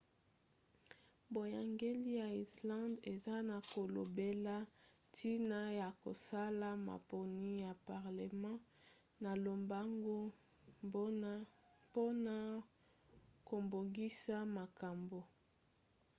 [1.33, 4.55] boyangeli ya irlande eza na kolobela
[5.09, 8.51] ntina ya kosala maponi ya parlema
[9.23, 10.17] na lombango
[10.85, 12.41] mpona
[13.47, 15.19] kobongisa makambo